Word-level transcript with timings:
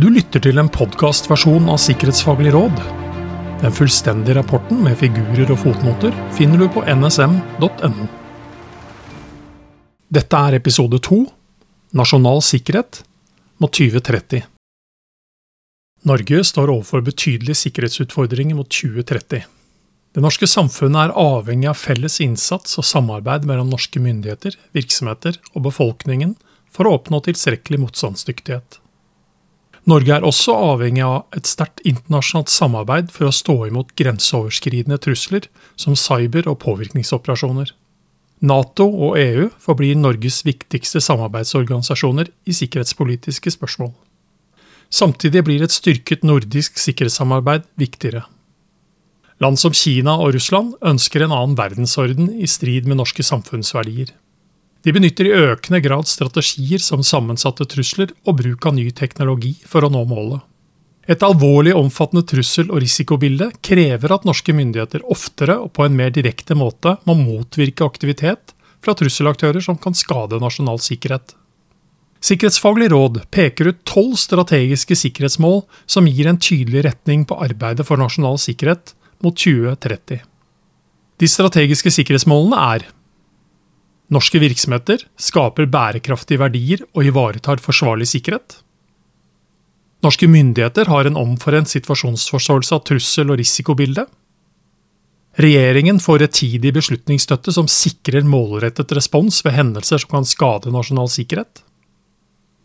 Du 0.00 0.06
lytter 0.08 0.40
til 0.40 0.56
en 0.56 0.68
podkastversjon 0.72 1.66
av 1.68 1.76
Sikkerhetsfaglig 1.82 2.54
råd. 2.54 2.78
Den 3.60 3.74
fullstendige 3.76 4.38
rapporten 4.38 4.78
med 4.80 4.96
figurer 4.96 5.52
og 5.52 5.60
fotnoter 5.60 6.16
finner 6.38 6.62
du 6.62 6.70
på 6.72 6.86
nsm.no. 6.88 8.06
Dette 10.08 10.40
er 10.48 10.56
episode 10.56 11.02
to 11.04 11.20
Nasjonal 11.92 12.40
sikkerhet 12.40 13.02
mot 13.60 13.76
2030. 13.76 14.48
Norge 16.08 16.42
står 16.48 16.72
overfor 16.78 17.04
betydelige 17.04 17.60
sikkerhetsutfordringer 17.66 18.56
mot 18.56 18.72
2030. 18.72 19.44
Det 20.16 20.24
norske 20.24 20.48
samfunnet 20.48 21.10
er 21.10 21.18
avhengig 21.28 21.74
av 21.74 21.82
felles 21.84 22.22
innsats 22.24 22.80
og 22.80 22.88
samarbeid 22.88 23.44
mellom 23.44 23.68
norske 23.76 24.00
myndigheter, 24.00 24.56
virksomheter 24.72 25.42
og 25.52 25.66
befolkningen 25.68 26.38
for 26.72 26.88
å 26.88 26.96
oppnå 26.96 27.20
tilstrekkelig 27.28 27.84
motstandsdyktighet. 27.84 28.80
Norge 29.88 30.12
er 30.12 30.26
også 30.26 30.52
avhengig 30.52 31.02
av 31.06 31.36
et 31.36 31.48
sterkt 31.48 31.80
internasjonalt 31.88 32.52
samarbeid 32.52 33.08
for 33.14 33.30
å 33.30 33.34
stå 33.34 33.56
imot 33.70 33.94
grenseoverskridende 33.96 35.00
trusler 35.00 35.46
som 35.80 35.96
cyber- 35.96 36.48
og 36.50 36.58
påvirkningsoperasjoner. 36.64 37.72
Nato 38.40 38.86
og 38.88 39.16
EU 39.20 39.48
forblir 39.60 39.96
Norges 40.00 40.42
viktigste 40.44 41.00
samarbeidsorganisasjoner 41.04 42.30
i 42.48 42.56
sikkerhetspolitiske 42.56 43.52
spørsmål. 43.56 43.92
Samtidig 44.90 45.44
blir 45.46 45.64
et 45.64 45.72
styrket 45.72 46.24
nordisk 46.26 46.80
sikkerhetssamarbeid 46.80 47.68
viktigere. 47.80 48.24
Land 49.40 49.60
som 49.60 49.72
Kina 49.72 50.18
og 50.20 50.34
Russland 50.36 50.74
ønsker 50.84 51.24
en 51.24 51.32
annen 51.32 51.56
verdensorden 51.56 52.32
i 52.36 52.48
strid 52.48 52.88
med 52.88 53.00
norske 53.00 53.24
samfunnsverdier. 53.24 54.10
De 54.84 54.92
benytter 54.96 55.28
i 55.28 55.34
økende 55.36 55.80
grad 55.84 56.08
strategier 56.08 56.80
som 56.80 57.02
sammensatte 57.04 57.66
trusler 57.68 58.14
og 58.24 58.38
bruk 58.40 58.66
av 58.66 58.78
ny 58.78 58.86
teknologi 58.96 59.52
for 59.68 59.84
å 59.84 59.90
nå 59.92 60.06
målet. 60.08 60.40
Et 61.10 61.22
alvorlig 61.26 61.74
omfattende 61.74 62.22
trussel- 62.28 62.70
og 62.70 62.80
risikobilde 62.84 63.50
krever 63.66 64.12
at 64.14 64.24
norske 64.28 64.54
myndigheter 64.54 65.02
oftere 65.10 65.56
og 65.58 65.72
på 65.76 65.84
en 65.84 65.96
mer 65.98 66.12
direkte 66.14 66.54
måte 66.56 66.94
må 67.08 67.16
motvirke 67.18 67.84
aktivitet 67.84 68.54
fra 68.80 68.94
trusselaktører 68.96 69.64
som 69.64 69.76
kan 69.80 69.96
skade 69.96 70.38
nasjonal 70.40 70.80
sikkerhet. 70.80 71.34
Sikkerhetsfaglig 72.24 72.90
råd 72.92 73.22
peker 73.32 73.72
ut 73.72 73.80
tolv 73.88 74.16
strategiske 74.20 74.96
sikkerhetsmål 75.02 75.62
som 75.88 76.08
gir 76.08 76.28
en 76.28 76.40
tydelig 76.40 76.84
retning 76.84 77.24
på 77.28 77.38
arbeidet 77.42 77.86
for 77.88 78.00
nasjonal 78.00 78.36
sikkerhet 78.40 78.94
mot 79.24 79.36
2030. 79.36 80.20
De 81.20 81.28
strategiske 81.28 81.92
sikkerhetsmålene 81.96 82.60
er 82.76 82.86
Norske 84.10 84.40
virksomheter 84.42 85.04
skaper 85.20 85.68
bærekraftige 85.70 86.40
verdier 86.42 86.82
og 86.96 87.06
ivaretar 87.06 87.62
forsvarlig 87.62 88.08
sikkerhet. 88.10 88.58
Norske 90.02 90.26
myndigheter 90.30 90.88
har 90.90 91.06
en 91.06 91.18
omforent 91.20 91.70
situasjonsforståelse 91.70 92.74
av 92.74 92.82
trussel- 92.88 93.30
og 93.30 93.38
risikobildet. 93.38 94.08
Regjeringen 95.40 96.00
får 96.02 96.24
rettidig 96.24 96.72
beslutningsstøtte 96.74 97.52
som 97.54 97.68
sikrer 97.70 98.26
målrettet 98.26 98.92
respons 98.96 99.44
ved 99.46 99.54
hendelser 99.54 100.02
som 100.02 100.16
kan 100.16 100.26
skade 100.26 100.72
nasjonal 100.74 101.10
sikkerhet. 101.12 101.62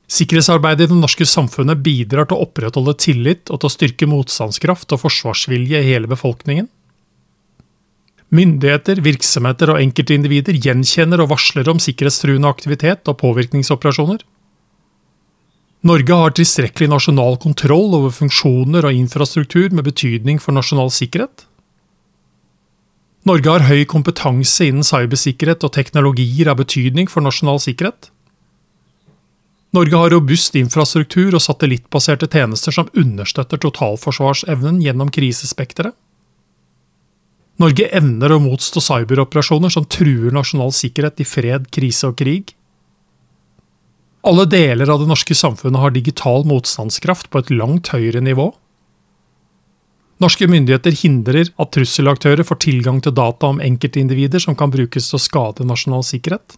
Sikkerhetsarbeidet 0.09 0.87
i 0.87 0.93
det 0.93 0.97
norske 0.97 1.25
samfunnet 1.29 1.81
bidrar 1.85 2.27
til 2.29 2.37
å 2.37 2.45
opprettholde 2.45 2.95
tillit 3.01 3.51
og 3.51 3.61
til 3.61 3.69
å 3.69 3.73
styrke 3.73 4.09
motstandskraft 4.09 4.93
og 4.93 5.01
forsvarsvilje 5.01 5.81
i 5.81 5.91
hele 5.93 6.09
befolkningen. 6.09 6.69
Myndigheter, 8.35 8.99
virksomheter 9.05 9.71
og 9.71 9.81
enkeltindivider 9.81 10.57
gjenkjenner 10.59 11.23
og 11.23 11.31
varsler 11.31 11.69
om 11.71 11.79
sikkerhetstruende 11.81 12.49
aktivitet 12.49 13.07
og 13.11 13.19
påvirkningsoperasjoner. 13.21 14.23
Norge 15.85 16.17
har 16.17 16.33
tilstrekkelig 16.33 16.89
nasjonal 16.89 17.37
kontroll 17.41 17.93
over 17.93 18.13
funksjoner 18.13 18.87
og 18.87 18.97
infrastruktur 18.97 19.69
med 19.69 19.85
betydning 19.85 20.39
for 20.41 20.55
nasjonal 20.57 20.89
sikkerhet. 20.93 21.45
Norge 23.25 23.49
har 23.49 23.67
høy 23.69 23.85
kompetanse 23.89 24.65
innen 24.65 24.85
cybersikkerhet 24.85 25.63
og 25.65 25.73
teknologier 25.77 26.49
av 26.51 26.59
betydning 26.59 27.09
for 27.09 27.25
nasjonal 27.25 27.61
sikkerhet. 27.61 28.09
Norge 29.75 29.99
har 29.99 30.13
robust 30.13 30.55
infrastruktur 30.57 31.35
og 31.35 31.43
satellittbaserte 31.43 32.29
tjenester 32.31 32.73
som 32.73 32.89
understøtter 32.97 33.61
totalforsvarsevnen 33.61 34.81
gjennom 34.83 35.11
krisespekteret. 35.13 35.93
Norge 37.61 37.87
evner 37.95 38.33
å 38.35 38.41
motstå 38.43 38.83
cyberoperasjoner 38.83 39.71
som 39.71 39.87
truer 39.87 40.33
nasjonal 40.35 40.73
sikkerhet 40.75 41.21
i 41.23 41.27
fred, 41.27 41.69
krise 41.71 42.09
og 42.09 42.17
krig. 42.19 42.51
Alle 44.25 44.43
deler 44.49 44.89
av 44.91 44.99
det 44.99 45.07
norske 45.07 45.37
samfunnet 45.37 45.79
har 45.79 45.93
digital 45.95 46.43
motstandskraft 46.49 47.29
på 47.31 47.39
et 47.39 47.53
langt 47.53 47.93
høyere 47.93 48.23
nivå. 48.25 48.49
Norske 50.23 50.47
myndigheter 50.47 50.95
hindrer 50.95 51.51
at 51.59 51.71
trusselaktører 51.75 52.47
får 52.47 52.59
tilgang 52.63 53.01
til 53.03 53.15
data 53.15 53.51
om 53.51 53.61
enkeltindivider 53.63 54.41
som 54.43 54.55
kan 54.57 54.71
brukes 54.73 55.09
til 55.09 55.19
å 55.19 55.23
skade 55.23 55.67
nasjonal 55.67 56.03
sikkerhet. 56.07 56.57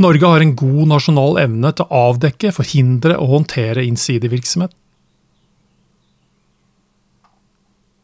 Norge 0.00 0.28
har 0.28 0.44
en 0.44 0.56
god 0.56 0.90
nasjonal 0.92 1.38
evne 1.40 1.72
til 1.72 1.88
å 1.88 2.02
avdekke, 2.10 2.52
forhindre 2.52 3.16
og 3.16 3.32
håndtere 3.32 3.84
innsidevirksomhet. 3.88 4.74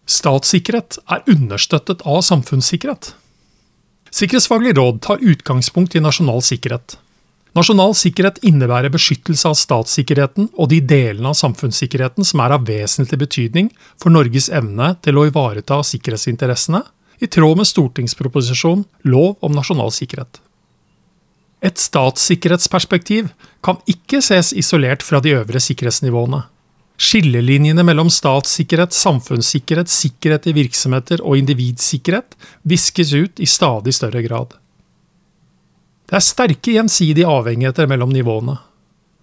Statssikkerhet 0.09 0.99
er 1.11 1.23
understøttet 1.31 2.03
av 2.09 2.23
samfunnssikkerhet. 2.27 3.13
Sikkerhetsfaglig 4.13 4.75
råd 4.77 5.01
tar 5.05 5.23
utgangspunkt 5.23 5.95
i 5.97 6.03
nasjonal 6.03 6.43
sikkerhet. 6.45 6.99
Nasjonal 7.57 7.93
sikkerhet 7.97 8.41
innebærer 8.49 8.93
beskyttelse 8.93 9.51
av 9.51 9.57
statssikkerheten 9.61 10.49
og 10.57 10.71
de 10.73 10.81
delene 10.85 11.33
av 11.33 11.37
samfunnssikkerheten 11.37 12.25
som 12.25 12.41
er 12.45 12.55
av 12.57 12.65
vesentlig 12.69 13.19
betydning 13.21 13.69
for 14.01 14.13
Norges 14.13 14.49
evne 14.53 14.95
til 15.05 15.21
å 15.21 15.27
ivareta 15.29 15.83
sikkerhetsinteressene, 15.85 16.83
i 17.23 17.29
tråd 17.31 17.61
med 17.61 17.69
stortingsproposisjon 17.69 18.81
Lov 19.07 19.37
om 19.47 19.53
nasjonal 19.55 19.93
sikkerhet. 19.95 20.41
Et 21.63 21.79
statssikkerhetsperspektiv 21.79 23.29
kan 23.63 23.79
ikke 23.87 24.19
ses 24.25 24.51
isolert 24.59 25.05
fra 25.07 25.21
de 25.23 25.37
øvre 25.37 25.61
sikkerhetsnivåene. 25.63 26.43
Skillelinjene 27.03 27.83
mellom 27.83 28.11
statssikkerhet, 28.13 28.95
samfunnssikkerhet, 28.95 29.91
sikkerhet 29.91 30.47
i 30.47 30.55
virksomheter 30.55 31.23
og 31.27 31.41
individsikkerhet 31.41 32.37
viskes 32.69 33.11
ut 33.17 33.43
i 33.43 33.49
stadig 33.51 33.95
større 33.97 34.23
grad. 34.23 34.55
Det 36.07 36.19
er 36.19 36.23
sterke 36.23 36.77
gjensidige 36.77 37.27
avhengigheter 37.27 37.89
mellom 37.91 38.13
nivåene. 38.15 38.61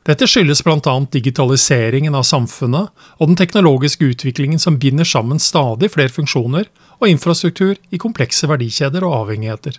Dette 0.09 0.27
skyldes 0.27 0.63
bl.a. 0.65 0.95
digitaliseringen 1.13 2.15
av 2.17 2.25
samfunnet 2.27 2.89
og 3.19 3.29
den 3.29 3.37
teknologiske 3.39 4.11
utviklingen 4.11 4.59
som 4.59 4.79
binder 4.81 5.07
sammen 5.07 5.39
stadig 5.39 5.91
flere 5.93 6.11
funksjoner 6.11 6.67
og 6.97 7.07
infrastruktur 7.07 7.77
i 7.93 7.99
komplekse 8.01 8.49
verdikjeder 8.49 9.05
og 9.07 9.21
avhengigheter. 9.21 9.77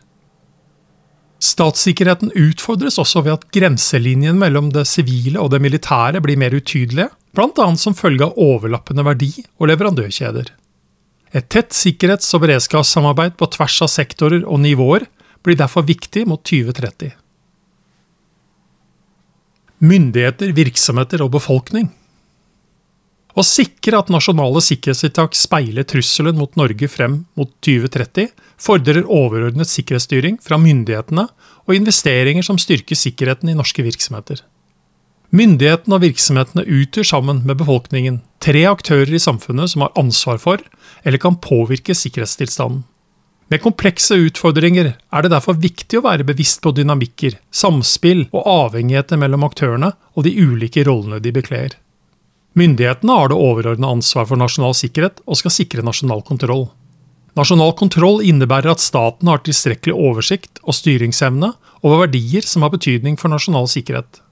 Statssikkerheten 1.41 2.33
utfordres 2.37 3.01
også 3.01 3.25
ved 3.27 3.39
at 3.39 3.49
grenselinjen 3.53 4.39
mellom 4.41 4.69
det 4.73 4.87
sivile 4.89 5.41
og 5.41 5.51
det 5.53 5.61
militære 5.65 6.21
blir 6.25 6.39
mer 6.41 6.55
utydelige, 6.57 7.09
bl.a. 7.37 7.67
som 7.77 7.95
følge 7.95 8.27
av 8.27 8.39
overlappende 8.41 9.05
verdi- 9.07 9.45
og 9.59 9.71
leverandørkjeder. 9.71 10.51
Et 11.33 11.47
tett 11.49 11.71
sikkerhets- 11.77 12.35
og 12.35 12.43
beredskapssamarbeid 12.45 13.37
på 13.39 13.47
tvers 13.55 13.79
av 13.87 13.93
sektorer 13.93 14.43
og 14.43 14.61
nivåer 14.65 15.07
blir 15.47 15.57
derfor 15.57 15.87
viktig 15.87 16.27
mot 16.27 16.43
2030. 16.43 17.15
Myndigheter, 19.81 20.51
virksomheter 20.53 21.23
og 21.25 21.33
befolkning 21.39 21.89
å 23.39 23.45
sikre 23.47 24.01
at 24.01 24.11
nasjonale 24.13 24.61
sikkerhetstiltak 24.65 25.37
speiler 25.39 25.87
trusselen 25.89 26.39
mot 26.39 26.57
Norge 26.59 26.89
frem 26.91 27.21
mot 27.39 27.51
2030, 27.65 28.31
fordrer 28.61 29.07
overordnet 29.07 29.71
sikkerhetsstyring 29.71 30.41
fra 30.43 30.59
myndighetene 30.61 31.29
og 31.65 31.77
investeringer 31.77 32.45
som 32.47 32.59
styrker 32.61 32.99
sikkerheten 32.99 33.53
i 33.53 33.57
norske 33.57 33.85
virksomheter. 33.87 34.43
Myndighetene 35.31 35.95
og 35.95 36.03
virksomhetene 36.03 36.65
utgjør 36.67 37.07
sammen 37.07 37.45
med 37.47 37.61
befolkningen 37.61 38.19
tre 38.43 38.65
aktører 38.67 39.13
i 39.15 39.21
samfunnet 39.23 39.71
som 39.71 39.85
har 39.85 39.93
ansvar 40.01 40.41
for 40.43 40.63
eller 41.05 41.23
kan 41.23 41.39
påvirke 41.39 41.95
sikkerhetstilstanden. 41.95 42.83
Med 43.51 43.63
komplekse 43.63 44.15
utfordringer 44.15 44.93
er 44.95 45.23
det 45.23 45.33
derfor 45.33 45.57
viktig 45.59 45.99
å 45.99 46.05
være 46.05 46.27
bevisst 46.27 46.61
på 46.63 46.71
dynamikker, 46.75 47.35
samspill 47.51 48.29
og 48.31 48.47
avhengigheter 48.47 49.19
mellom 49.19 49.47
aktørene 49.47 49.91
og 50.15 50.27
de 50.27 50.35
ulike 50.39 50.85
rollene 50.87 51.19
de 51.23 51.33
bekler. 51.35 51.75
Myndighetene 52.59 53.17
har 53.19 53.31
det 53.31 53.39
overordna 53.39 53.91
ansvar 53.91 54.29
for 54.31 54.39
nasjonal 54.39 54.75
sikkerhet 54.79 55.19
og 55.27 55.39
skal 55.39 55.55
sikre 55.55 55.87
nasjonal 55.87 56.23
kontroll. 56.27 56.69
Nasjonal 57.39 57.75
kontroll 57.79 58.23
innebærer 58.27 58.71
at 58.73 58.83
staten 58.83 59.31
har 59.31 59.43
tilstrekkelig 59.47 59.95
oversikt 59.95 60.63
og 60.63 60.75
styringsevne 60.79 61.53
over 61.83 62.05
verdier 62.05 62.47
som 62.47 62.67
har 62.67 62.75
betydning 62.75 63.19
for 63.19 63.31
nasjonal 63.35 63.71
sikkerhet. 63.71 64.23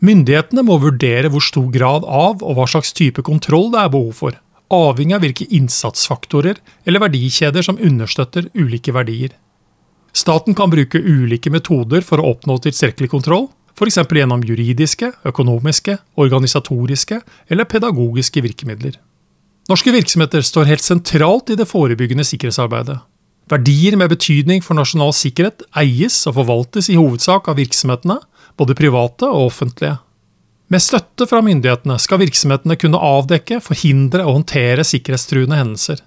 Myndighetene 0.00 0.64
må 0.64 0.78
vurdere 0.80 1.28
hvor 1.28 1.44
stor 1.44 1.68
grad 1.74 2.06
av 2.08 2.40
og 2.40 2.56
hva 2.56 2.66
slags 2.70 2.94
type 2.96 3.20
kontroll 3.26 3.68
det 3.74 3.82
er 3.82 3.92
behov 3.92 4.14
for, 4.22 4.38
avhengig 4.72 5.16
av 5.16 5.24
hvilke 5.26 5.48
innsatsfaktorer 5.52 6.60
eller 6.88 7.04
verdikjeder 7.04 7.66
som 7.66 7.80
understøtter 7.80 8.48
ulike 8.56 8.94
verdier. 8.96 9.34
Staten 10.16 10.56
kan 10.58 10.72
bruke 10.72 10.98
ulike 10.98 11.52
metoder 11.52 12.02
for 12.06 12.18
å 12.18 12.32
oppnå 12.32 12.56
tilstrekkelig 12.64 13.10
kontroll, 13.12 13.50
f.eks. 13.76 14.00
gjennom 14.00 14.42
juridiske, 14.44 15.12
økonomiske, 15.28 15.98
organisatoriske 16.20 17.20
eller 17.52 17.68
pedagogiske 17.68 18.42
virkemidler. 18.44 18.96
Norske 19.70 19.92
virksomheter 19.94 20.42
står 20.42 20.66
helt 20.72 20.82
sentralt 20.82 21.52
i 21.52 21.58
det 21.60 21.68
forebyggende 21.68 22.24
sikkerhetsarbeidet. 22.26 22.98
Verdier 23.50 23.96
med 23.98 24.12
betydning 24.12 24.62
for 24.62 24.78
nasjonal 24.78 25.12
sikkerhet 25.14 25.64
eies 25.78 26.16
og 26.30 26.36
forvaltes 26.38 26.88
i 26.90 26.98
hovedsak 26.98 27.48
av 27.50 27.58
virksomhetene, 27.58 28.18
både 28.58 28.76
private 28.78 29.28
og 29.28 29.50
offentlige. 29.50 29.96
Med 30.70 30.82
støtte 30.82 31.26
fra 31.26 31.40
myndighetene 31.42 31.96
skal 31.98 32.20
virksomhetene 32.22 32.76
kunne 32.78 33.00
avdekke, 33.02 33.58
forhindre 33.64 34.22
og 34.22 34.36
håndtere 34.38 34.84
sikkerhetstruende 34.86 35.58
hendelser. 35.58 36.04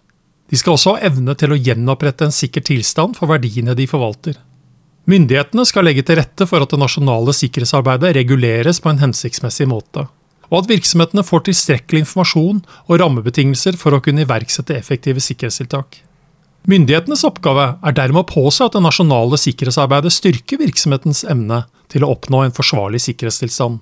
De 0.47 0.59
skal 0.59 0.77
også 0.77 0.95
ha 0.95 1.09
evne 1.09 1.35
til 1.35 1.51
å 1.51 1.59
gjenopprette 1.59 2.29
en 2.29 2.35
sikker 2.35 2.63
tilstand 2.63 3.17
for 3.17 3.31
verdiene 3.31 3.75
de 3.75 3.87
forvalter. 3.89 4.37
Myndighetene 5.09 5.65
skal 5.67 5.83
legge 5.83 6.05
til 6.07 6.15
rette 6.15 6.47
for 6.47 6.63
at 6.63 6.71
det 6.71 6.79
nasjonale 6.79 7.35
sikkerhetsarbeidet 7.35 8.13
reguleres 8.15 8.79
på 8.79 8.93
en 8.93 9.01
hensiktsmessig 9.01 9.67
måte, 9.67 10.05
og 10.47 10.61
at 10.61 10.69
virksomhetene 10.71 11.25
får 11.27 11.43
tilstrekkelig 11.49 12.05
informasjon 12.05 12.63
og 12.85 12.99
rammebetingelser 13.01 13.75
for 13.81 13.97
å 13.97 13.99
kunne 14.05 14.23
iverksette 14.23 14.77
effektive 14.79 15.23
sikkerhetstiltak. 15.23 15.99
Myndighetenes 16.63 17.25
oppgave 17.27 17.73
er 17.83 17.95
dermed 17.95 18.23
å 18.23 18.29
påse 18.29 18.63
at 18.63 18.75
det 18.75 18.83
nasjonale 18.85 19.35
sikkerhetsarbeidet 19.39 20.13
styrker 20.15 20.61
virksomhetens 20.61 21.25
evne 21.27 21.65
til 21.91 22.05
å 22.05 22.13
oppnå 22.15 22.45
en 22.45 22.55
forsvarlig 22.55 23.01
sikkerhetstilstand. 23.03 23.81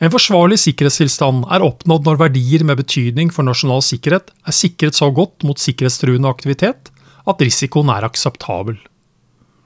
En 0.00 0.12
forsvarlig 0.12 0.58
sikkerhetstilstand 0.60 1.46
er 1.52 1.64
oppnådd 1.64 2.04
når 2.04 2.20
verdier 2.20 2.64
med 2.68 2.80
betydning 2.80 3.32
for 3.32 3.48
nasjonal 3.48 3.80
sikkerhet 3.84 4.28
er 4.32 4.56
sikret 4.56 4.96
så 4.96 5.08
godt 5.12 5.44
mot 5.44 5.60
sikkerhetstruende 5.60 6.28
aktivitet 6.28 6.92
at 7.28 7.44
risikoen 7.44 7.92
er 7.92 8.04
akseptabel. 8.08 8.76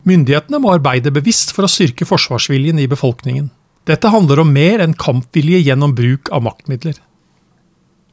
Myndighetene 0.07 0.61
må 0.63 0.75
arbeide 0.75 1.15
bevisst 1.15 1.55
for 1.57 1.67
å 1.67 1.71
styrke 1.71 2.07
forsvarsviljen 2.07 2.79
i 2.83 2.89
befolkningen. 2.91 3.51
Dette 3.89 4.11
handler 4.13 4.43
om 4.43 4.55
mer 4.55 4.83
enn 4.85 4.95
kampvilje 4.99 5.65
gjennom 5.67 5.95
bruk 5.97 6.31
av 6.35 6.45
maktmidler. 6.47 6.99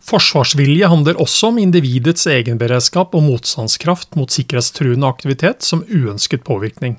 Forsvarsvilje 0.02 0.90
handler 0.90 1.20
også 1.22 1.52
om 1.52 1.60
individets 1.62 2.26
egenberedskap 2.28 3.14
og 3.16 3.26
motstandskraft 3.28 4.18
mot 4.18 4.34
sikkerhetstruende 4.34 5.08
aktivitet 5.08 5.62
som 5.66 5.86
uønsket 5.86 6.44
påvirkning. 6.48 6.98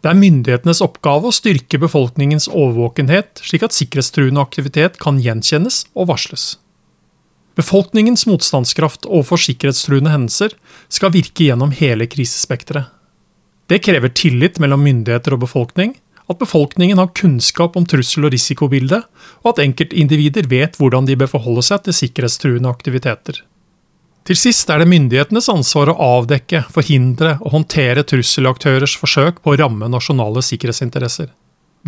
Det 0.00 0.08
er 0.12 0.16
myndighetenes 0.16 0.80
oppgave 0.84 1.28
å 1.28 1.34
styrke 1.34 1.80
befolkningens 1.80 2.48
overvåkenhet, 2.48 3.42
slik 3.44 3.64
at 3.66 3.76
sikkerhetstruende 3.76 4.40
aktivitet 4.40 4.96
kan 5.00 5.20
gjenkjennes 5.20 5.84
og 5.92 6.08
varsles. 6.12 6.54
Befolkningens 7.58 8.24
motstandskraft 8.28 9.08
overfor 9.08 9.40
sikkerhetstruende 9.42 10.12
hendelser 10.12 10.54
skal 10.92 11.12
virke 11.12 11.44
gjennom 11.48 11.74
hele 11.76 12.06
krisespekteret. 12.08 12.88
Det 13.68 13.82
krever 13.84 14.12
tillit 14.16 14.58
mellom 14.58 14.80
myndigheter 14.82 15.36
og 15.36 15.44
befolkning, 15.44 15.92
at 16.30 16.38
befolkningen 16.38 17.00
har 17.02 17.10
kunnskap 17.18 17.76
om 17.76 17.86
trussel- 17.86 18.28
og 18.28 18.34
risikobildet, 18.34 19.06
og 19.42 19.52
at 19.52 19.62
enkeltindivider 19.64 20.46
vet 20.50 20.78
hvordan 20.78 21.08
de 21.08 21.18
bør 21.18 21.32
forholde 21.34 21.64
seg 21.66 21.82
til 21.84 21.96
sikkerhetstruende 22.04 22.70
aktiviteter. 22.70 23.42
Til 24.28 24.38
sist 24.38 24.70
er 24.70 24.82
det 24.82 24.90
myndighetenes 24.92 25.48
ansvar 25.50 25.90
å 25.90 25.98
avdekke, 26.20 26.62
forhindre 26.70 27.38
og 27.40 27.54
håndtere 27.56 28.04
trusselaktørers 28.06 28.94
forsøk 29.00 29.40
på 29.42 29.54
å 29.54 29.58
ramme 29.58 29.88
nasjonale 29.90 30.44
sikkerhetsinteresser. 30.44 31.32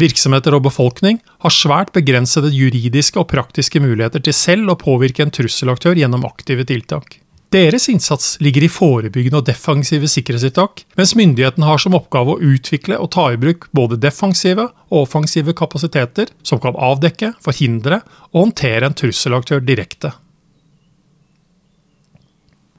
Virksomheter 0.01 0.57
og 0.57 0.65
befolkning 0.65 1.21
har 1.45 1.53
svært 1.53 1.93
begrensede 1.93 2.51
juridiske 2.51 3.21
og 3.21 3.29
praktiske 3.31 3.83
muligheter 3.85 4.25
til 4.25 4.35
selv 4.35 4.73
å 4.73 4.79
påvirke 4.81 5.23
en 5.23 5.35
trusselaktør 5.35 6.01
gjennom 6.01 6.25
aktive 6.27 6.65
tiltak. 6.67 7.22
Deres 7.53 7.85
innsats 7.93 8.39
ligger 8.41 8.65
i 8.65 8.71
forebyggende 8.73 9.43
og 9.43 9.45
defensive 9.45 10.09
sikkerhetstiltak, 10.09 10.87
mens 10.97 11.13
myndighetene 11.19 11.67
har 11.69 11.81
som 11.83 11.93
oppgave 11.99 12.33
å 12.33 12.53
utvikle 12.55 12.97
og 12.97 13.11
ta 13.13 13.27
i 13.35 13.37
bruk 13.41 13.67
både 13.77 13.99
defensive 14.01 14.71
og 14.89 15.03
offensive 15.03 15.53
kapasiteter 15.59 16.33
som 16.49 16.63
kan 16.63 16.79
avdekke, 16.81 17.35
forhindre 17.45 18.01
og 18.31 18.39
håndtere 18.47 18.89
en 18.89 18.97
trusselaktør 18.97 19.61
direkte. 19.61 20.15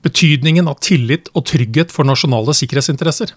Betydningen 0.03 0.65
av 0.67 0.81
tillit 0.81 1.29
og 1.37 1.45
trygghet 1.53 1.93
for 1.93 2.09
nasjonale 2.09 2.57
sikkerhetsinteresser. 2.57 3.35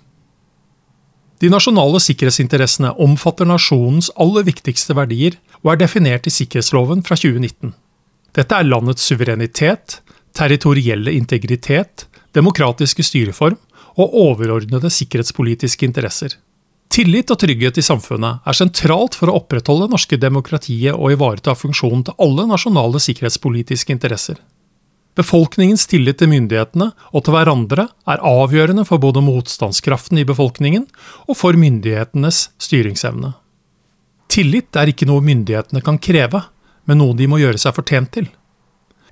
De 1.44 1.52
nasjonale 1.52 2.00
sikkerhetsinteressene 2.00 2.94
omfatter 3.02 3.44
nasjonens 3.44 4.08
aller 4.16 4.48
viktigste 4.48 4.96
verdier 4.96 5.36
og 5.60 5.74
er 5.74 5.84
definert 5.84 6.24
i 6.24 6.32
sikkerhetsloven 6.32 7.04
fra 7.04 7.20
2019. 7.20 7.76
Dette 8.36 8.56
er 8.56 8.68
landets 8.68 9.04
suverenitet, 9.04 10.00
territorielle 10.36 11.14
integritet, 11.16 12.06
demokratiske 12.36 13.04
styreform 13.06 13.56
og 13.96 14.18
overordnede 14.20 14.90
sikkerhetspolitiske 14.92 15.88
interesser. 15.88 16.36
Tillit 16.92 17.30
og 17.32 17.40
trygghet 17.42 17.80
i 17.80 17.84
samfunnet 17.84 18.44
er 18.46 18.56
sentralt 18.56 19.16
for 19.18 19.28
å 19.28 19.40
opprettholde 19.40 19.88
norske 19.90 20.18
demokratiet 20.20 20.94
og 20.94 21.16
ivareta 21.16 21.56
funksjonen 21.58 22.04
til 22.06 22.16
alle 22.22 22.46
nasjonale 22.48 23.00
sikkerhetspolitiske 23.02 23.92
interesser. 23.92 24.38
Befolkningens 25.16 25.86
tillit 25.88 26.18
til 26.20 26.28
myndighetene 26.28 26.90
og 27.10 27.24
til 27.24 27.34
hverandre 27.34 27.86
er 28.08 28.24
avgjørende 28.30 28.84
for 28.84 29.00
både 29.00 29.22
motstandskraften 29.24 30.20
i 30.20 30.26
befolkningen 30.28 30.84
og 31.24 31.38
for 31.40 31.56
myndighetenes 31.56 32.50
styringsevne. 32.60 33.32
Tillit 34.28 34.76
er 34.76 34.92
ikke 34.92 35.08
noe 35.08 35.24
myndighetene 35.24 35.80
kan 35.84 35.96
kreve, 36.02 36.42
men 36.84 37.00
noe 37.00 37.16
de 37.16 37.28
må 37.30 37.40
gjøre 37.40 37.60
seg 37.60 37.76
fortjent 37.78 38.12
til. 38.12 38.28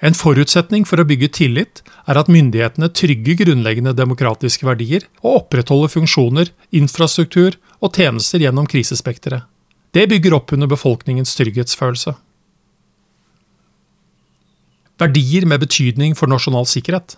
En 0.02 0.17
forutsetning 0.17 0.82
for 0.88 1.00
å 1.00 1.06
bygge 1.06 1.31
tillit 1.38 1.82
er 2.11 2.19
at 2.19 2.31
myndighetene 2.32 2.91
trygger 2.91 3.38
grunnleggende 3.44 3.94
demokratiske 3.96 4.67
verdier 4.67 5.06
og 5.23 5.44
opprettholder 5.44 5.93
funksjoner, 5.93 6.50
infrastruktur 6.75 7.58
og 7.81 7.94
tjenester 7.94 8.43
gjennom 8.43 8.67
krisespekteret. 8.70 9.46
Det 9.94 10.08
bygger 10.11 10.35
opp 10.35 10.52
under 10.56 10.67
befolkningens 10.70 11.37
trygghetsfølelse. 11.38 12.17
Verdier 14.99 15.46
med 15.46 15.62
betydning 15.62 16.17
for 16.19 16.31
nasjonal 16.31 16.67
sikkerhet. 16.70 17.17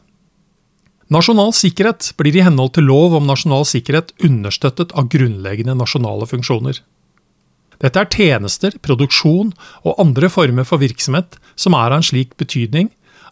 Nasjonal 1.12 1.52
sikkerhet 1.54 2.10
blir 2.18 2.36
i 2.36 2.44
henhold 2.44 2.74
til 2.76 2.88
lov 2.90 3.14
om 3.16 3.28
nasjonal 3.28 3.64
sikkerhet 3.68 4.12
understøttet 4.26 4.92
av 4.98 5.08
grunnleggende 5.12 5.76
nasjonale 5.78 6.28
funksjoner. 6.28 6.80
Dette 7.82 8.00
er 8.00 8.08
tjenester, 8.08 8.76
produksjon 8.82 9.52
og 9.84 10.00
andre 10.00 10.30
former 10.32 10.64
for 10.68 10.80
virksomhet 10.80 11.36
som 11.58 11.76
er 11.76 11.90
av 11.90 12.00
en 12.00 12.06
slik 12.06 12.36
betydning 12.40 12.90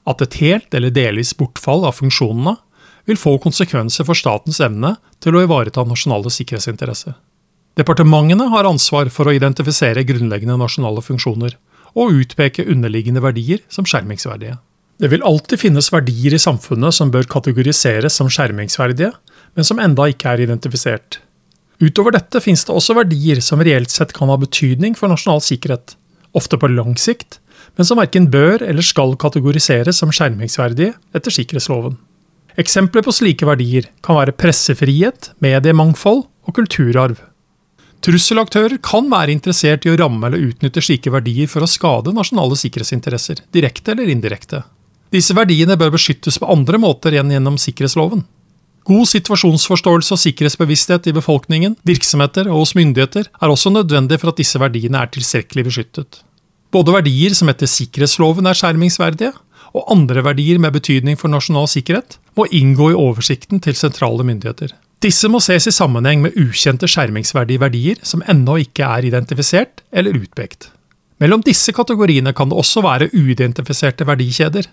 at 0.09 0.21
et 0.25 0.39
helt 0.43 0.75
eller 0.77 0.93
delvis 0.93 1.33
bortfall 1.39 1.87
av 1.89 1.97
funksjonene 1.97 2.59
vil 3.09 3.21
få 3.21 3.37
konsekvenser 3.41 4.07
for 4.09 4.17
statens 4.17 4.61
evne 4.65 4.95
til 5.25 5.37
å 5.37 5.45
ivareta 5.45 5.85
nasjonale 5.89 6.33
sikkerhetsinteresser. 6.33 7.17
Departementene 7.79 8.47
har 8.53 8.69
ansvar 8.69 9.11
for 9.13 9.29
å 9.29 9.35
identifisere 9.35 10.05
grunnleggende 10.07 10.57
nasjonale 10.61 11.03
funksjoner 11.05 11.57
og 11.95 12.21
utpeke 12.21 12.67
underliggende 12.71 13.23
verdier 13.25 13.65
som 13.73 13.87
skjermingsverdige. 13.89 14.59
Det 15.03 15.11
vil 15.11 15.25
alltid 15.27 15.59
finnes 15.59 15.91
verdier 15.91 16.37
i 16.37 16.43
samfunnet 16.43 16.95
som 16.95 17.11
bør 17.11 17.27
kategoriseres 17.31 18.15
som 18.15 18.31
skjermingsverdige, 18.31 19.11
men 19.55 19.67
som 19.67 19.81
enda 19.83 20.07
ikke 20.11 20.31
er 20.31 20.45
identifisert. 20.45 21.19
Utover 21.83 22.15
dette 22.15 22.41
finnes 22.43 22.63
det 22.67 22.75
også 22.75 22.95
verdier 22.99 23.41
som 23.43 23.63
reelt 23.65 23.91
sett 23.91 24.15
kan 24.15 24.31
ha 24.31 24.39
betydning 24.39 24.95
for 24.99 25.11
nasjonal 25.11 25.43
sikkerhet, 25.43 25.97
ofte 26.37 26.59
på 26.61 26.71
lang 26.71 26.95
sikt, 27.01 27.41
men 27.75 27.87
som 27.89 27.99
verken 27.99 28.29
bør 28.31 28.63
eller 28.63 28.85
skal 28.87 29.17
kategoriseres 29.19 29.99
som 29.99 30.13
skjermingsverdige 30.15 30.95
etter 31.17 31.35
sikkerhetsloven. 31.35 31.97
Eksempler 32.61 33.03
på 33.03 33.15
slike 33.15 33.47
verdier 33.49 33.89
kan 34.07 34.21
være 34.21 34.37
pressefrihet, 34.39 35.33
mediemangfold 35.43 36.23
og 36.47 36.55
kulturarv. 36.55 37.19
Trusselaktører 38.05 38.77
kan 38.85 39.09
være 39.11 39.33
interessert 39.33 39.87
i 39.87 39.91
å 39.91 39.97
ramme 39.99 40.29
eller 40.29 40.51
utnytte 40.53 40.83
slike 40.85 41.11
verdier 41.11 41.49
for 41.51 41.65
å 41.65 41.71
skade 41.71 42.13
nasjonale 42.15 42.59
sikkerhetsinteresser, 42.61 43.41
direkte 43.55 43.95
eller 43.95 44.13
indirekte. 44.13 44.61
Disse 45.15 45.35
verdiene 45.35 45.79
bør 45.81 45.95
beskyttes 45.95 46.39
på 46.39 46.51
andre 46.53 46.79
måter 46.79 47.17
enn 47.17 47.33
gjennom 47.33 47.57
sikkerhetsloven. 47.61 48.23
God 48.85 49.09
situasjonsforståelse 49.09 50.13
og 50.13 50.21
sikkerhetsbevissthet 50.21 51.09
i 51.09 51.15
befolkningen, 51.17 51.79
virksomheter 51.89 52.51
og 52.51 52.65
hos 52.65 52.75
myndigheter 52.77 53.31
er 53.33 53.53
også 53.53 53.73
nødvendig 53.73 54.19
for 54.21 54.33
at 54.33 54.41
disse 54.41 54.61
verdiene 54.61 55.01
er 55.01 55.13
tilstrekkelig 55.15 55.65
beskyttet. 55.71 56.21
Både 56.75 56.93
verdier 56.93 57.33
som 57.39 57.49
etter 57.49 57.71
sikkerhetsloven 57.71 58.51
er 58.51 58.59
skjermingsverdige, 58.59 59.33
og 59.75 59.89
andre 59.91 60.23
verdier 60.23 60.61
med 60.63 60.75
betydning 60.77 61.17
for 61.19 61.33
nasjonal 61.33 61.67
sikkerhet, 61.71 62.19
må 62.37 62.47
inngå 62.53 62.93
i 62.93 62.99
oversikten 62.99 63.63
til 63.65 63.77
sentrale 63.79 64.27
myndigheter. 64.27 64.75
Disse 65.03 65.29
må 65.29 65.41
ses 65.43 65.67
i 65.69 65.75
sammenheng 65.75 66.23
med 66.25 66.37
ukjente 66.41 66.89
skjermingsverdige 66.89 67.63
verdier 67.65 67.99
som 68.07 68.23
ennå 68.31 68.61
ikke 68.63 68.87
er 68.87 69.09
identifisert 69.09 69.83
eller 69.93 70.17
utpekt. 70.17 70.71
Mellom 71.23 71.43
disse 71.47 71.73
kategoriene 71.73 72.33
kan 72.37 72.51
det 72.51 72.59
også 72.59 72.83
være 72.85 73.11
uidentifiserte 73.17 74.07
verdikjeder, 74.09 74.69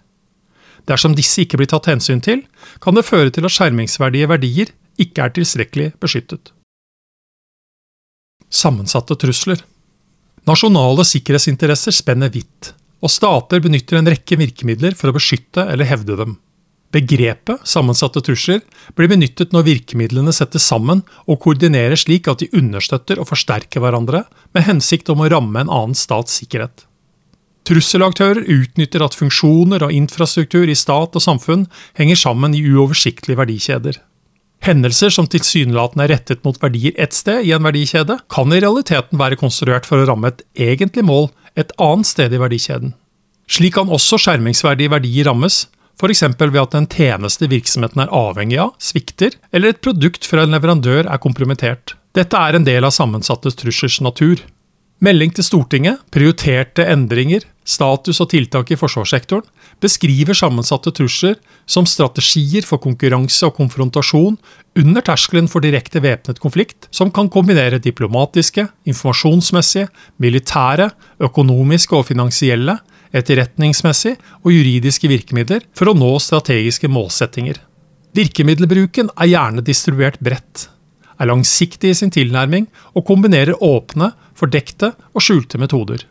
Dersom 0.89 1.15
disse 1.17 1.43
ikke 1.43 1.59
blir 1.61 1.69
tatt 1.69 1.89
hensyn 1.91 2.21
til, 2.23 2.43
kan 2.81 2.97
det 2.97 3.07
føre 3.07 3.33
til 3.33 3.45
at 3.47 3.53
skjermingsverdige 3.53 4.29
verdier 4.31 4.73
ikke 5.01 5.25
er 5.25 5.35
tilstrekkelig 5.35 5.91
beskyttet. 6.01 6.53
Sammensatte 8.51 9.15
trusler 9.15 9.61
Nasjonale 10.49 11.05
sikkerhetsinteresser 11.05 11.93
spenner 11.93 12.31
vidt, 12.33 12.73
og 13.01 13.13
stater 13.13 13.61
benytter 13.61 13.99
en 13.99 14.09
rekke 14.09 14.37
virkemidler 14.41 14.97
for 14.97 15.11
å 15.11 15.15
beskytte 15.15 15.67
eller 15.69 15.87
hevde 15.87 16.17
dem. 16.17 16.39
Begrepet 16.91 17.63
sammensatte 17.67 18.19
trusler 18.25 18.59
blir 18.97 19.07
benyttet 19.07 19.53
når 19.55 19.67
virkemidlene 19.69 20.33
settes 20.35 20.65
sammen 20.67 21.05
og 21.23 21.39
koordineres 21.45 22.03
slik 22.03 22.27
at 22.27 22.41
de 22.41 22.49
understøtter 22.57 23.21
og 23.21 23.29
forsterker 23.29 23.83
hverandre 23.83 24.25
med 24.51 24.65
hensikt 24.67 25.13
om 25.13 25.23
å 25.23 25.29
ramme 25.31 25.61
en 25.61 25.71
annen 25.71 25.95
stats 25.95 26.41
sikkerhet. 26.41 26.83
Trusselaktører 27.67 28.41
utnytter 28.49 29.03
at 29.05 29.15
funksjoner 29.17 29.83
og 29.85 29.93
infrastruktur 29.93 30.69
i 30.69 30.77
stat 30.77 31.17
og 31.17 31.23
samfunn 31.23 31.67
henger 31.99 32.17
sammen 32.17 32.55
i 32.57 32.63
uoversiktlige 32.65 33.37
verdikjeder. 33.37 33.99
Hendelser 34.61 35.13
som 35.13 35.25
tilsynelatende 35.29 36.05
er 36.05 36.13
rettet 36.15 36.43
mot 36.45 36.57
verdier 36.61 36.93
ett 37.01 37.15
sted 37.17 37.45
i 37.45 37.53
en 37.55 37.65
verdikjede, 37.65 38.19
kan 38.29 38.53
i 38.53 38.61
realiteten 38.61 39.17
være 39.21 39.39
konstruert 39.41 39.87
for 39.89 40.01
å 40.01 40.09
ramme 40.09 40.29
et 40.29 40.43
egentlig 40.69 41.05
mål 41.05 41.31
et 41.57 41.73
annet 41.81 42.09
sted 42.09 42.33
i 42.33 42.41
verdikjeden. 42.41 42.93
Slik 43.51 43.75
kan 43.75 43.89
også 43.91 44.19
skjermingsverdige 44.21 44.93
verdier 44.93 45.27
rammes, 45.27 45.65
f.eks. 45.99 46.23
ved 46.39 46.61
at 46.61 46.77
en 46.77 46.87
tjeneste 46.89 47.49
virksomheten 47.51 48.03
er 48.03 48.13
avhengig 48.15 48.61
av, 48.61 48.75
svikter, 48.81 49.35
eller 49.51 49.73
et 49.73 49.81
produkt 49.83 50.25
fra 50.29 50.45
en 50.45 50.55
leverandør 50.55 51.09
er 51.09 51.21
kompromittert. 51.21 51.95
Dette 52.17 52.37
er 52.37 52.57
en 52.57 52.65
del 52.67 52.85
av 52.85 52.93
sammensatte 52.95 53.53
truslers 53.57 53.99
natur. 54.03 54.41
Melding 55.01 55.31
til 55.33 55.45
Stortinget, 55.47 55.97
prioriterte 56.13 56.83
endringer, 56.85 57.41
status 57.65 58.19
og 58.21 58.27
tiltak 58.29 58.69
i 58.69 58.75
forsvarssektoren 58.77 59.47
beskriver 59.81 60.37
sammensatte 60.37 60.91
trusler 60.93 61.39
som 61.65 61.87
strategier 61.89 62.61
for 62.67 62.77
konkurranse 62.83 63.47
og 63.47 63.55
konfrontasjon 63.57 64.35
under 64.77 65.05
terskelen 65.07 65.49
for 65.49 65.65
direkte 65.65 66.03
væpnet 66.05 66.37
konflikt, 66.43 66.85
som 66.93 67.09
kan 67.09 67.31
kombinere 67.33 67.81
diplomatiske, 67.81 68.67
informasjonsmessige, 68.85 69.87
militære, 70.21 70.91
økonomiske 71.25 71.97
og 71.97 72.05
finansielle, 72.11 72.77
etterretningsmessige 73.09 74.19
og 74.43 74.53
juridiske 74.53 75.09
virkemidler 75.09 75.65
for 75.73 75.89
å 75.89 75.95
nå 75.97 76.11
strategiske 76.21 76.91
målsettinger. 76.93 77.57
Virkemiddelbruken 78.13 79.09
er 79.17 79.33
gjerne 79.33 79.65
distribuert 79.65 80.21
bredt, 80.21 80.67
er 81.21 81.29
langsiktig 81.29 81.93
i 81.93 81.97
sin 81.97 82.13
tilnærming 82.13 82.67
og 82.95 83.05
kombinerer 83.07 83.59
åpne, 83.61 84.11
fordekte 84.37 84.95
og 85.13 85.23
skjulte 85.23 85.61
metoder. 85.61 86.03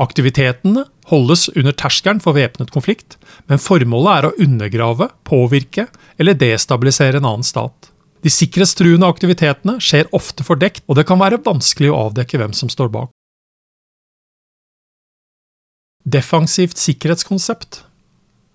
Aktivitetene 0.00 0.86
holdes 1.10 1.50
under 1.52 1.74
terskelen 1.76 2.20
for 2.24 2.36
væpnet 2.36 2.72
konflikt, 2.72 3.18
men 3.50 3.60
formålet 3.60 4.12
er 4.14 4.28
å 4.28 4.36
undergrave, 4.40 5.10
påvirke 5.28 5.86
eller 6.16 6.38
destabilisere 6.38 7.20
en 7.20 7.28
annen 7.28 7.46
stat. 7.46 7.90
De 8.22 8.30
sikkerhetstruende 8.30 9.08
aktivitetene 9.10 9.76
skjer 9.82 10.08
ofte 10.16 10.46
fordekt, 10.46 10.84
og 10.86 10.96
det 10.96 11.04
kan 11.08 11.20
være 11.20 11.42
vanskelig 11.42 11.90
å 11.90 12.06
avdekke 12.06 12.38
hvem 12.40 12.54
som 12.56 12.70
står 12.72 12.92
bak. 12.94 13.10
Defensivt 16.02 16.80
sikkerhetskonsept 16.82 17.84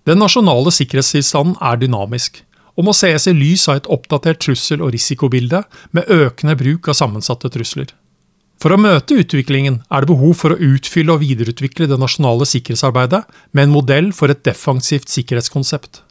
Den 0.08 0.20
nasjonale 0.20 0.72
sikkerhetstilstanden 0.72 1.56
er 1.64 1.80
dynamisk, 1.80 2.42
og 2.78 2.86
må 2.86 2.94
sees 2.94 3.26
i 3.26 3.34
lys 3.34 3.66
av 3.68 3.80
et 3.80 3.88
oppdatert 3.90 4.40
trussel- 4.44 4.84
og 4.84 4.92
risikobilde 4.94 5.64
med 5.96 6.10
økende 6.14 6.54
bruk 6.58 6.88
av 6.88 6.96
sammensatte 6.96 7.50
trusler. 7.50 7.90
For 8.58 8.74
å 8.74 8.80
møte 8.80 9.18
utviklingen 9.18 9.82
er 9.86 10.02
det 10.02 10.10
behov 10.10 10.34
for 10.40 10.54
å 10.54 10.58
utfylle 10.58 11.14
og 11.14 11.22
videreutvikle 11.22 11.86
det 11.90 11.98
nasjonale 11.98 12.46
sikkerhetsarbeidet 12.48 13.22
med 13.54 13.66
en 13.66 13.74
modell 13.74 14.10
for 14.14 14.30
et 14.30 14.42
defensivt 14.46 15.10
sikkerhetskonsept. 15.10 16.02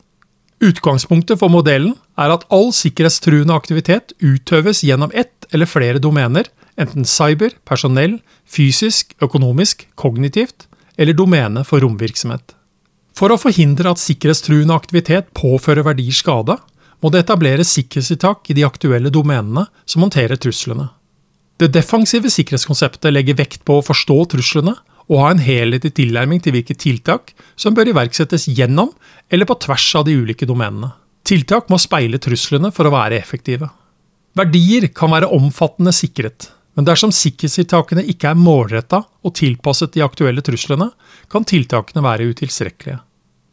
Utgangspunktet 0.63 1.37
for 1.39 1.53
modellen 1.53 1.93
er 2.17 2.33
at 2.33 2.47
all 2.53 2.71
sikkerhetstruende 2.73 3.53
aktivitet 3.53 4.15
utøves 4.23 4.81
gjennom 4.87 5.11
ett 5.13 5.45
eller 5.53 5.69
flere 5.69 6.01
domener, 6.03 6.47
enten 6.79 7.05
cyber, 7.05 7.53
personell, 7.67 8.17
fysisk, 8.47 9.13
økonomisk, 9.23 9.85
kognitivt, 9.99 10.65
eller 10.97 11.13
domene 11.13 11.63
for 11.67 11.83
romvirksomhet. 11.83 12.56
For 13.17 13.33
å 13.33 13.39
forhindre 13.41 13.89
at 13.89 14.01
sikkerhetstruende 14.01 14.75
aktivitet 14.77 15.31
påfører 15.37 15.87
verdier 15.87 16.13
skade, 16.13 16.59
må 17.01 17.09
det 17.13 17.23
etableres 17.23 17.71
sikkerhetstiltak 17.73 18.51
i 18.51 18.55
de 18.57 18.65
aktuelle 18.65 19.09
domenene 19.13 19.65
som 19.89 20.03
håndterer 20.05 20.37
truslene. 20.41 20.91
Det 21.57 21.71
defensive 21.73 22.29
sikkerhetskonseptet 22.29 23.09
legger 23.13 23.39
vekt 23.39 23.63
på 23.65 23.79
å 23.79 23.85
forstå 23.85 24.17
truslene 24.35 24.75
og 25.07 25.21
ha 25.23 25.31
en 25.31 25.41
helhetlig 25.41 25.95
tilnærming 25.97 26.43
til 26.43 26.53
hvilke 26.53 26.75
tiltak 26.77 27.33
som 27.57 27.73
bør 27.73 27.89
iverksettes 27.89 28.45
gjennom 28.51 28.91
eller 29.33 29.49
på 29.49 29.57
tvers 29.65 29.87
av 29.97 30.05
de 30.05 30.13
ulike 30.19 30.45
domenene. 30.45 30.91
Tiltak 31.25 31.71
må 31.73 31.79
speile 31.81 32.21
truslene 32.21 32.69
for 32.75 32.85
å 32.85 32.93
være 32.93 33.17
effektive. 33.17 33.71
Verdier 34.37 34.91
kan 34.93 35.15
være 35.15 35.31
omfattende 35.33 35.93
sikret, 35.95 36.51
men 36.77 36.85
dersom 36.85 37.09
sikkerhetstiltakene 37.15 38.05
ikke 38.13 38.29
er 38.29 38.37
målretta 38.37 39.01
og 39.25 39.35
tilpasset 39.39 39.95
de 39.95 40.05
aktuelle 40.05 40.45
truslene, 40.45 40.91
kan 41.31 41.47
tiltakene 41.47 42.05
være 42.05 42.29
utilstrekkelige. 42.29 42.99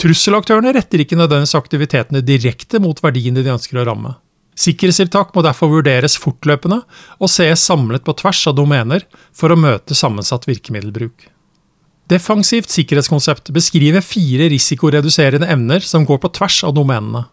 Trusselaktørene 0.01 0.73
retter 0.75 1.03
ikke 1.05 1.19
nødvendigvis 1.19 1.57
aktivitetene 1.59 2.23
direkte 2.27 2.81
mot 2.83 2.99
verdiene 3.03 3.45
de 3.45 3.53
ønsker 3.55 3.79
å 3.81 3.87
ramme. 3.89 4.17
Sikkerhetstiltak 4.59 5.33
må 5.35 5.43
derfor 5.43 5.71
vurderes 5.73 6.15
fortløpende 6.21 6.81
og 7.19 7.31
sees 7.31 7.63
samlet 7.67 8.05
på 8.07 8.15
tvers 8.21 8.43
av 8.51 8.57
domener 8.59 9.07
for 9.35 9.51
å 9.51 9.59
møte 9.59 9.97
sammensatt 9.99 10.47
virkemiddelbruk. 10.47 11.29
Defensivt 12.11 12.71
sikkerhetskonsept 12.71 13.49
beskriver 13.57 14.05
fire 14.05 14.51
risikoreduserende 14.53 15.49
evner 15.51 15.83
som 15.83 16.05
går 16.07 16.21
på 16.23 16.31
tvers 16.37 16.61
av 16.69 16.75
domenene. 16.77 17.25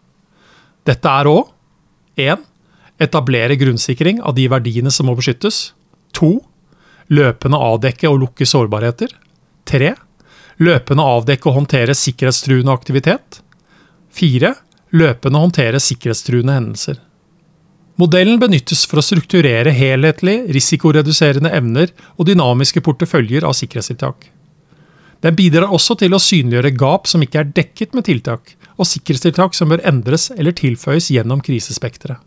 Dette 0.88 1.10
er 1.10 1.28
òg 1.30 1.50
1. 2.18 2.40
Etablere 3.02 3.58
grunnsikring 3.60 4.22
av 4.22 4.34
de 4.38 4.48
verdiene 4.50 4.90
som 4.94 5.06
må 5.08 5.14
beskyttes. 5.18 5.72
2. 6.18 6.32
Løpende 7.12 7.60
avdekke 7.60 8.08
og 8.10 8.22
lukke 8.24 8.48
sårbarheter. 8.48 9.12
3. 9.68 9.92
Løpende 10.62 11.04
avdekke 11.16 11.48
og 11.50 11.56
håndtere 11.56 11.94
sikkerhetstruende 11.96 12.74
aktivitet. 12.74 13.40
4. 14.14 14.52
Løpende 14.94 15.40
håndtere 15.40 15.80
sikkerhetstruende 15.80 16.54
hendelser. 16.58 17.00
Modellen 18.00 18.38
benyttes 18.40 18.84
for 18.88 19.00
å 19.00 19.04
strukturere 19.04 19.72
helhetlig, 19.74 20.38
risikoreduserende 20.54 21.50
evner 21.56 21.92
og 22.16 22.28
dynamiske 22.28 22.82
porteføljer 22.84 23.44
av 23.48 23.56
sikkerhetstiltak. 23.58 24.28
Den 25.22 25.36
bidrar 25.38 25.70
også 25.70 25.96
til 26.00 26.14
å 26.16 26.20
synliggjøre 26.22 26.74
gap 26.74 27.08
som 27.10 27.22
ikke 27.22 27.42
er 27.42 27.50
dekket 27.54 27.94
med 27.94 28.06
tiltak, 28.08 28.54
og 28.74 28.88
sikkerhetstiltak 28.88 29.54
som 29.54 29.70
bør 29.70 29.84
endres 29.86 30.30
eller 30.34 30.54
tilføyes 30.58 31.10
gjennom 31.14 31.42
krisespekteret. 31.44 32.18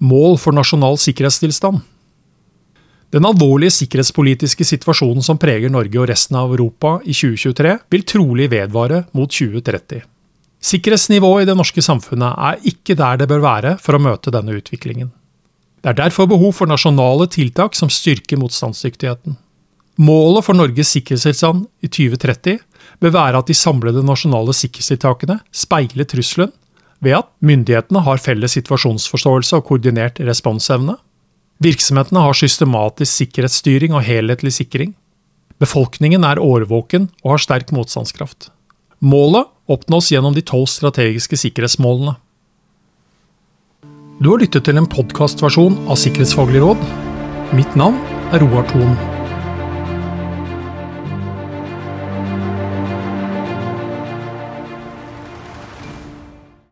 Mål 0.00 0.38
for 0.40 0.56
nasjonal 0.56 0.96
sikkerhetstilstand 0.96 1.82
Den 3.10 3.26
alvorlige 3.26 3.74
sikkerhetspolitiske 3.74 4.64
situasjonen 4.64 5.24
som 5.26 5.38
preger 5.40 5.72
Norge 5.72 5.98
og 5.98 6.06
resten 6.12 6.36
av 6.38 6.52
Europa 6.54 7.00
i 7.02 7.14
2023, 7.16 7.72
vil 7.90 8.06
trolig 8.06 8.46
vedvare 8.52 9.04
mot 9.18 9.32
2030. 9.34 10.04
Sikkerhetsnivået 10.60 11.42
i 11.42 11.48
det 11.48 11.56
norske 11.58 11.82
samfunnet 11.82 12.36
er 12.36 12.60
ikke 12.70 12.94
der 12.94 13.18
det 13.18 13.26
bør 13.30 13.42
være 13.42 13.74
for 13.82 13.96
å 13.96 14.02
møte 14.02 14.30
denne 14.30 14.54
utviklingen. 14.54 15.10
Det 15.80 15.94
er 15.94 15.98
derfor 16.02 16.28
behov 16.28 16.52
for 16.58 16.68
nasjonale 16.68 17.26
tiltak 17.32 17.74
som 17.74 17.90
styrker 17.90 18.38
motstandsdyktigheten. 18.38 19.38
Målet 20.00 20.46
for 20.46 20.56
Norges 20.56 20.92
sikkerhetstilstand 20.94 21.66
i 21.82 21.88
2030 21.88 22.60
bør 23.02 23.14
være 23.16 23.40
at 23.40 23.50
de 23.50 23.56
samlede 23.56 24.04
nasjonale 24.06 24.54
sikkerhetstiltakene 24.54 25.40
speiler 25.50 26.06
trusselen 26.08 26.52
ved 27.00 27.16
at 27.16 27.30
myndighetene 27.42 28.04
har 28.04 28.20
felles 28.22 28.54
situasjonsforståelse 28.58 29.56
og 29.56 29.66
koordinert 29.66 30.20
responsevne. 30.24 30.94
Virksomhetene 31.60 32.22
har 32.24 32.36
systematisk 32.38 33.20
sikkerhetsstyring 33.20 33.92
og 33.92 34.06
helhetlig 34.06 34.54
sikring. 34.56 34.94
Befolkningen 35.60 36.24
er 36.24 36.40
årvåken 36.40 37.10
og 37.20 37.34
har 37.34 37.44
sterk 37.44 37.74
motstandskraft. 37.76 38.48
Målet 39.04 39.48
oppnås 39.68 40.08
gjennom 40.12 40.32
de 40.36 40.44
tolv 40.44 40.70
strategiske 40.72 41.36
sikkerhetsmålene. 41.42 42.16
Du 44.20 44.32
har 44.32 44.40
lyttet 44.40 44.64
til 44.68 44.80
en 44.80 44.88
podkastversjon 44.88 45.78
av 45.88 46.00
Sikkerhetsfaglig 46.00 46.60
råd. 46.64 46.82
Mitt 47.56 47.76
navn 47.76 48.00
er 48.32 48.44
Roar 48.44 48.68
Thon. 48.72 49.19